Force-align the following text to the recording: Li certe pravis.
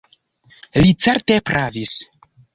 Li 0.83 0.95
certe 1.07 1.37
pravis. 1.51 1.95